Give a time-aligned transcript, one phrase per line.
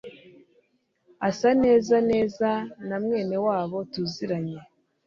[1.27, 2.49] Asa neza neza
[2.87, 4.57] na mwene wabo tuziranye